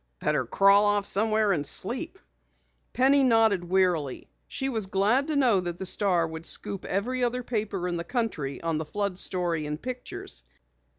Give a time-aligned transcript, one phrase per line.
[0.17, 2.17] Better crawl off somewhere and sleep."
[2.91, 4.27] Penny nodded wearily.
[4.47, 8.03] She was glad to know that the Star would scoop every other paper in the
[8.03, 10.41] country on the flood story and pictures.